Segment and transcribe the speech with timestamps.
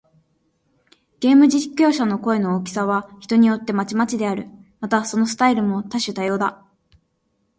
[1.19, 4.47] ゲーム実況者の声の大きさは、人によってまちまちである。
[4.79, 6.65] また、そのスタイルも多種多様だ。